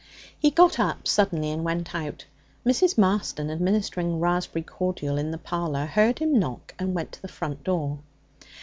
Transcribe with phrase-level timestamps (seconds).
[0.39, 2.25] He got up suddenly and went out.
[2.65, 2.97] Mrs.
[2.97, 7.63] Marston, administering raspberry cordial in the parlour, heard him knock, and went to the front
[7.63, 7.99] door.